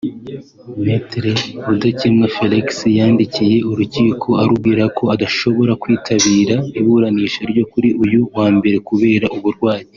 Me 0.83 0.95
Rudakemwa 1.67 2.25
Felix 2.35 2.67
yandikiye 2.99 3.57
urukiko 3.71 4.29
arubwira 4.41 4.83
ko 4.97 5.03
adashobora 5.13 5.71
kwitabira 5.81 6.55
iburanisha 6.79 7.41
ryo 7.51 7.65
kuri 7.71 7.89
uyu 8.03 8.21
wa 8.35 8.47
Mbere 8.57 8.77
kubera 8.89 9.25
uburwayi 9.37 9.85